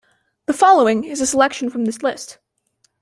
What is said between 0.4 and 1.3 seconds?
The following is a